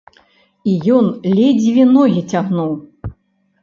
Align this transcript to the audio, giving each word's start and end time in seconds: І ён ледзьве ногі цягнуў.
І 0.71 0.73
ён 0.95 1.05
ледзьве 1.41 1.87
ногі 1.95 2.21
цягнуў. 2.35 2.71